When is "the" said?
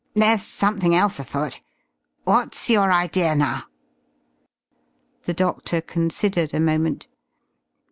5.25-5.33